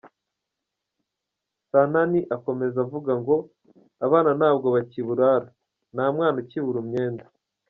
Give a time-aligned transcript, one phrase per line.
[1.69, 3.35] Sanani akomeza avuga, ngo
[4.05, 5.47] “Abana ntabwo bakiburara,
[5.93, 7.25] nta mwana ukibura imyenda.